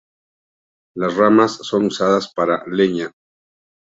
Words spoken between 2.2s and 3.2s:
para leña.